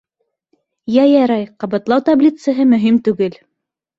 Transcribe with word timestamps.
Йә 0.93 1.03
ярай, 1.09 1.43
ҡабатлау 1.65 2.03
таблицаһы 2.09 2.65
—мөһим 2.71 2.97
түгел! 3.09 3.37